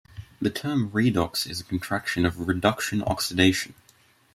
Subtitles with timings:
[0.41, 3.75] The term "redox" is a contraction of "reduction-oxidation".